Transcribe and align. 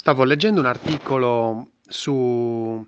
Stavo 0.00 0.24
leggendo 0.24 0.60
un 0.60 0.66
articolo 0.66 1.72
su 1.86 2.82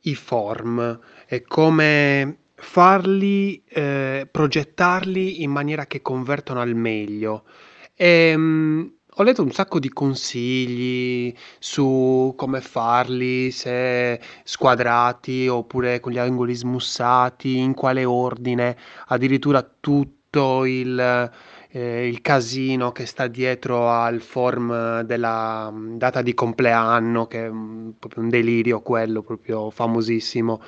i 0.00 0.14
form 0.14 1.00
e 1.26 1.40
come 1.40 2.40
farli, 2.56 3.64
eh, 3.66 4.28
progettarli 4.30 5.42
in 5.42 5.50
maniera 5.50 5.86
che 5.86 6.02
convertono 6.02 6.60
al 6.60 6.74
meglio. 6.74 7.44
E, 7.94 8.34
mm, 8.36 8.86
ho 9.14 9.22
letto 9.22 9.42
un 9.42 9.50
sacco 9.50 9.78
di 9.78 9.88
consigli 9.88 11.34
su 11.58 12.34
come 12.36 12.60
farli, 12.60 13.50
se 13.50 14.20
squadrati 14.44 15.48
oppure 15.48 16.00
con 16.00 16.12
gli 16.12 16.18
angoli 16.18 16.54
smussati, 16.54 17.56
in 17.56 17.72
quale 17.72 18.04
ordine, 18.04 18.76
addirittura 19.06 19.62
tutto 19.62 20.66
il 20.66 21.30
eh, 21.70 22.08
il 22.08 22.20
casino 22.22 22.92
che 22.92 23.06
sta 23.06 23.26
dietro 23.26 23.90
al 23.90 24.20
form 24.20 25.02
della 25.02 25.70
mm, 25.70 25.96
data 25.96 26.22
di 26.22 26.34
compleanno, 26.34 27.26
che 27.26 27.44
è 27.44 27.48
un, 27.48 27.92
proprio 27.98 28.22
un 28.22 28.30
delirio 28.30 28.80
quello, 28.80 29.22
proprio 29.22 29.70
famosissimo. 29.70 30.62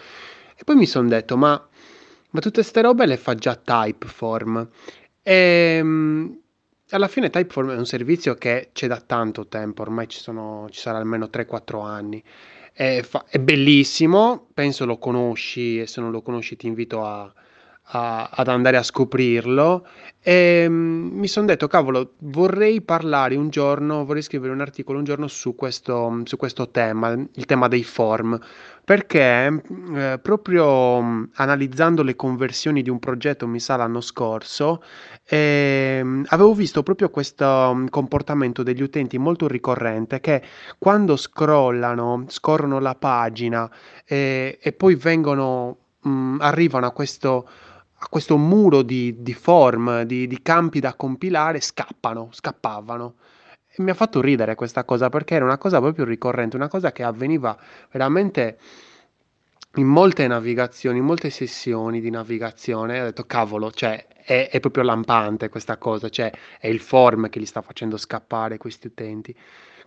E 0.56 0.64
poi 0.64 0.76
mi 0.76 0.86
sono 0.86 1.08
detto, 1.08 1.36
ma, 1.36 1.52
ma 2.30 2.40
tutte 2.40 2.60
queste 2.60 2.82
robe 2.82 3.06
le 3.06 3.16
fa 3.16 3.34
già 3.34 3.54
Typeform. 3.56 4.68
E 5.22 5.80
mm, 5.82 6.32
alla 6.90 7.08
fine 7.08 7.30
Typeform 7.30 7.72
è 7.72 7.76
un 7.76 7.86
servizio 7.86 8.34
che 8.34 8.70
c'è 8.72 8.86
da 8.86 9.00
tanto 9.00 9.46
tempo, 9.46 9.82
ormai 9.82 10.08
ci, 10.08 10.18
sono, 10.18 10.66
ci 10.70 10.80
sarà 10.80 10.98
almeno 10.98 11.28
3-4 11.32 11.84
anni. 11.84 12.22
È, 12.72 13.02
fa- 13.02 13.24
è 13.28 13.38
bellissimo, 13.38 14.48
penso 14.54 14.84
lo 14.86 14.98
conosci 14.98 15.80
e 15.80 15.86
se 15.86 16.00
non 16.00 16.10
lo 16.10 16.22
conosci 16.22 16.56
ti 16.56 16.66
invito 16.66 17.04
a 17.04 17.32
a- 17.92 18.28
ad 18.32 18.48
andare 18.48 18.76
a 18.76 18.82
scoprirlo. 18.82 19.86
E 20.22 20.66
mm, 20.68 21.18
mi 21.18 21.28
sono 21.28 21.46
detto, 21.46 21.66
cavolo, 21.66 22.14
vorrei 22.18 22.82
parlare 22.82 23.36
un 23.36 23.48
giorno, 23.48 24.04
vorrei 24.04 24.22
scrivere 24.22 24.52
un 24.52 24.60
articolo 24.60 24.98
un 24.98 25.04
giorno 25.04 25.28
su 25.28 25.54
questo, 25.54 26.20
su 26.24 26.36
questo 26.36 26.68
tema, 26.70 27.10
il 27.10 27.46
tema 27.46 27.68
dei 27.68 27.82
form, 27.84 28.38
perché 28.84 29.50
mm, 29.50 29.96
eh, 29.96 30.18
proprio 30.18 31.00
mm, 31.02 31.24
analizzando 31.34 32.02
le 32.02 32.16
conversioni 32.16 32.82
di 32.82 32.90
un 32.90 32.98
progetto, 32.98 33.46
mi 33.46 33.60
sa 33.60 33.76
l'anno 33.76 34.00
scorso, 34.00 34.82
ehm, 35.24 36.24
avevo 36.28 36.54
visto 36.54 36.82
proprio 36.82 37.08
questo 37.10 37.84
comportamento 37.88 38.62
degli 38.62 38.82
utenti 38.82 39.16
molto 39.18 39.46
ricorrente 39.48 40.20
che 40.20 40.42
quando 40.78 41.16
scrollano, 41.16 42.24
scorrono 42.28 42.78
la 42.78 42.94
pagina 42.94 43.70
eh, 44.04 44.58
e 44.60 44.72
poi 44.72 44.94
vengono, 44.96 45.76
mh, 46.02 46.36
arrivano 46.40 46.86
a 46.86 46.90
questo 46.92 47.48
a 48.02 48.08
questo 48.08 48.38
muro 48.38 48.82
di, 48.82 49.16
di 49.18 49.34
form, 49.34 50.02
di, 50.02 50.26
di 50.26 50.40
campi 50.40 50.80
da 50.80 50.94
compilare, 50.94 51.60
scappano, 51.60 52.28
scappavano. 52.32 53.14
E 53.68 53.82
mi 53.82 53.90
ha 53.90 53.94
fatto 53.94 54.22
ridere 54.22 54.54
questa 54.54 54.84
cosa 54.84 55.10
perché 55.10 55.34
era 55.34 55.44
una 55.44 55.58
cosa 55.58 55.80
proprio 55.80 56.06
ricorrente, 56.06 56.56
una 56.56 56.68
cosa 56.68 56.92
che 56.92 57.02
avveniva 57.02 57.56
veramente 57.90 58.58
in 59.74 59.86
molte 59.86 60.26
navigazioni, 60.26 60.98
in 60.98 61.04
molte 61.04 61.28
sessioni 61.28 62.00
di 62.00 62.10
navigazione. 62.10 63.00
Ho 63.02 63.04
detto, 63.04 63.24
cavolo, 63.24 63.70
cioè, 63.70 64.06
è, 64.08 64.48
è 64.50 64.60
proprio 64.60 64.82
lampante 64.82 65.50
questa 65.50 65.76
cosa, 65.76 66.08
cioè, 66.08 66.32
è 66.58 66.68
il 66.68 66.80
form 66.80 67.28
che 67.28 67.38
li 67.38 67.46
sta 67.46 67.60
facendo 67.60 67.98
scappare 67.98 68.56
questi 68.56 68.86
utenti. 68.86 69.36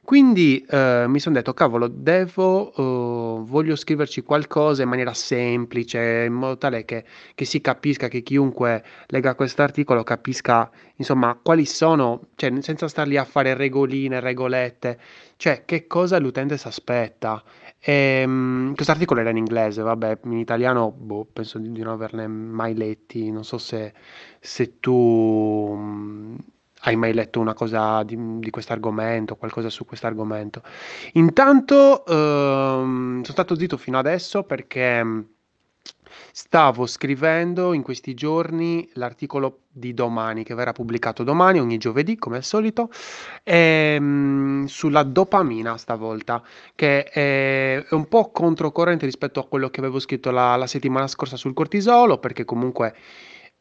Quindi 0.06 0.60
eh, 0.68 1.06
mi 1.08 1.20
sono 1.20 1.36
detto, 1.36 1.54
cavolo, 1.54 1.88
devo, 1.88 2.74
eh, 2.74 3.44
voglio 3.46 3.76
scriverci 3.78 4.22
qualcosa 4.22 4.84
in 4.84 4.90
maniera 4.90 5.14
semplice, 5.14 6.26
in 6.28 6.34
modo 6.34 6.58
tale 6.58 6.84
che, 6.84 7.06
che 7.34 7.46
si 7.46 7.62
capisca, 7.62 8.10
che 8.10 8.22
chiunque 8.22 8.84
legga 9.08 9.34
questo 9.34 9.62
articolo 9.62 10.04
capisca, 10.04 10.70
insomma, 10.98 11.40
quali 11.42 11.66
sono, 11.66 12.28
cioè, 12.36 12.52
senza 12.62 12.90
star 12.90 13.08
lì 13.08 13.16
a 13.16 13.24
fare 13.24 13.54
regoline, 13.54 14.20
regolette, 14.20 15.00
cioè, 15.38 15.64
che 15.64 15.88
cosa 15.88 16.20
l'utente 16.20 16.58
si 16.58 16.68
aspetta. 16.68 17.42
Ehm, 17.80 18.76
questo 18.76 18.92
articolo 18.92 19.22
era 19.22 19.30
in 19.30 19.38
inglese, 19.38 19.82
vabbè, 19.84 20.20
in 20.26 20.38
italiano, 20.38 20.92
boh, 20.92 21.26
penso 21.32 21.60
di, 21.60 21.72
di 21.72 21.82
non 21.82 21.94
averne 21.94 22.28
mai 22.28 22.76
letti, 22.76 23.32
non 23.32 23.46
so 23.46 23.58
se, 23.58 23.94
se 24.40 24.80
tu 24.80 26.38
hai 26.86 26.96
mai 26.96 27.14
letto 27.14 27.40
una 27.40 27.54
cosa 27.54 28.04
di, 28.04 28.18
di 28.40 28.50
questo 28.50 28.74
argomento, 28.74 29.36
qualcosa 29.36 29.70
su 29.70 29.86
questo 29.86 30.08
argomento? 30.08 30.62
Intanto 31.14 32.06
ehm, 32.06 33.22
sono 33.22 33.24
stato 33.24 33.56
zitto 33.58 33.78
fino 33.78 33.98
adesso 33.98 34.44
perché 34.44 35.04
mm, 35.04 35.20
stavo 36.32 36.86
scrivendo 36.86 37.74
in 37.74 37.84
questi 37.84 38.14
giorni 38.14 38.90
l'articolo 38.94 39.60
di 39.72 39.94
domani, 39.94 40.44
che 40.44 40.56
verrà 40.56 40.72
pubblicato 40.72 41.24
domani, 41.24 41.60
ogni 41.60 41.78
giovedì, 41.78 42.18
come 42.18 42.38
al 42.38 42.44
solito, 42.44 42.90
ehm, 43.44 44.66
sulla 44.66 45.04
dopamina 45.04 45.78
stavolta, 45.78 46.44
che 46.76 47.04
è, 47.06 47.84
è 47.88 47.94
un 47.94 48.08
po' 48.08 48.32
controcorrente 48.32 49.06
rispetto 49.06 49.40
a 49.40 49.48
quello 49.48 49.70
che 49.70 49.80
avevo 49.80 50.00
scritto 50.00 50.32
la, 50.32 50.56
la 50.58 50.68
settimana 50.68 51.08
scorsa 51.08 51.38
sul 51.38 51.54
cortisolo, 51.54 52.18
perché 52.18 52.46
comunque 52.46 52.94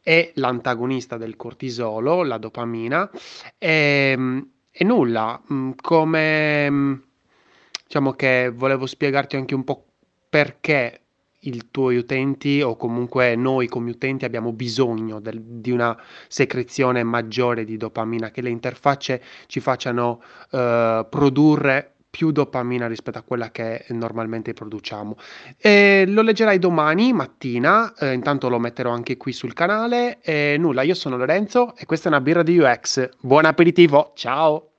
è 0.03 0.31
l'antagonista 0.35 1.17
del 1.17 1.37
cortisolo, 1.37 2.23
la 2.23 2.37
dopamina, 2.37 3.09
e, 3.57 4.45
e 4.69 4.83
nulla, 4.83 5.41
mm, 5.51 5.71
come 5.81 7.01
diciamo 7.85 8.11
che 8.11 8.51
volevo 8.53 8.85
spiegarti 8.85 9.37
anche 9.37 9.55
un 9.55 9.63
po' 9.63 9.85
perché 10.29 10.99
i 11.45 11.69
tuoi 11.71 11.97
utenti 11.97 12.61
o 12.61 12.75
comunque 12.75 13.35
noi 13.35 13.67
come 13.67 13.91
utenti 13.91 14.25
abbiamo 14.25 14.51
bisogno 14.51 15.19
del, 15.19 15.41
di 15.41 15.71
una 15.71 15.97
secrezione 16.27 17.03
maggiore 17.03 17.65
di 17.65 17.77
dopamina, 17.77 18.31
che 18.31 18.41
le 18.41 18.49
interfacce 18.49 19.21
ci 19.47 19.59
facciano 19.59 20.21
uh, 20.51 21.07
produrre 21.09 21.92
più 22.13 22.29
dopamina 22.31 22.85
rispetto 22.85 23.17
a 23.17 23.23
quella 23.23 23.49
che 23.49 23.85
normalmente 23.89 24.53
produciamo. 24.53 25.17
E 25.57 26.05
lo 26.07 26.21
leggerai 26.21 26.59
domani 26.59 27.11
mattina, 27.11 27.91
eh, 27.95 28.13
intanto 28.13 28.49
lo 28.49 28.59
metterò 28.59 28.91
anche 28.91 29.17
qui 29.17 29.33
sul 29.33 29.53
canale. 29.53 30.21
E 30.21 30.55
nulla, 30.59 30.83
io 30.83 30.93
sono 30.93 31.17
Lorenzo 31.17 31.75
e 31.75 31.87
questa 31.87 32.09
è 32.09 32.11
una 32.11 32.21
birra 32.21 32.43
di 32.43 32.59
UX. 32.59 33.09
Buon 33.19 33.45
aperitivo, 33.45 34.11
ciao! 34.13 34.72